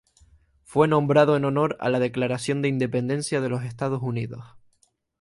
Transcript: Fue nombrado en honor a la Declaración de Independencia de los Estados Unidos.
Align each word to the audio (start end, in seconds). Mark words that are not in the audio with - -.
Fue 0.63 0.87
nombrado 0.87 1.37
en 1.37 1.45
honor 1.45 1.77
a 1.79 1.87
la 1.91 1.99
Declaración 1.99 2.63
de 2.63 2.69
Independencia 2.69 3.39
de 3.39 3.49
los 3.49 3.61
Estados 3.63 4.01
Unidos. 4.01 4.43